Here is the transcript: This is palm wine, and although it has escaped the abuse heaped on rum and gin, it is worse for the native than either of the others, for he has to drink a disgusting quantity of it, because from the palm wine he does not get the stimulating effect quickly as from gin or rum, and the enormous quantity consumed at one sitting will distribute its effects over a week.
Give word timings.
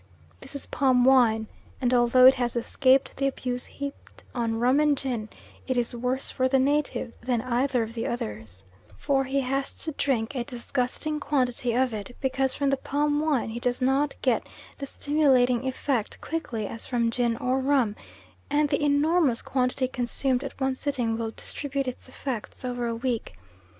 This 0.39 0.55
is 0.55 0.65
palm 0.65 1.05
wine, 1.05 1.45
and 1.79 1.93
although 1.93 2.25
it 2.25 2.33
has 2.33 2.55
escaped 2.55 3.15
the 3.17 3.27
abuse 3.27 3.67
heaped 3.67 4.23
on 4.33 4.59
rum 4.59 4.79
and 4.79 4.97
gin, 4.97 5.29
it 5.67 5.77
is 5.77 5.95
worse 5.95 6.31
for 6.31 6.47
the 6.47 6.57
native 6.57 7.13
than 7.21 7.43
either 7.43 7.83
of 7.83 7.93
the 7.93 8.07
others, 8.07 8.65
for 8.97 9.25
he 9.25 9.41
has 9.41 9.73
to 9.83 9.91
drink 9.91 10.33
a 10.33 10.43
disgusting 10.43 11.19
quantity 11.19 11.73
of 11.75 11.93
it, 11.93 12.15
because 12.19 12.55
from 12.55 12.71
the 12.71 12.77
palm 12.77 13.19
wine 13.19 13.49
he 13.49 13.59
does 13.59 13.79
not 13.79 14.15
get 14.23 14.49
the 14.79 14.87
stimulating 14.87 15.67
effect 15.67 16.19
quickly 16.19 16.65
as 16.65 16.83
from 16.83 17.11
gin 17.11 17.37
or 17.37 17.59
rum, 17.59 17.95
and 18.49 18.69
the 18.69 18.83
enormous 18.83 19.43
quantity 19.43 19.87
consumed 19.87 20.43
at 20.43 20.59
one 20.59 20.73
sitting 20.73 21.15
will 21.15 21.29
distribute 21.29 21.87
its 21.87 22.09
effects 22.09 22.65
over 22.65 22.87
a 22.87 22.95
week. 22.95 23.37